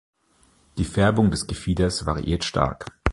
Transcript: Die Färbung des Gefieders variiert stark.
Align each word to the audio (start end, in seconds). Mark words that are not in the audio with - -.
Die 0.79 0.83
Färbung 0.83 1.29
des 1.29 1.45
Gefieders 1.45 2.07
variiert 2.07 2.43
stark. 2.43 2.87